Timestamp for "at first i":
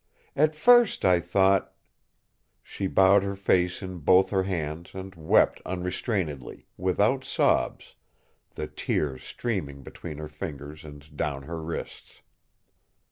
0.35-1.19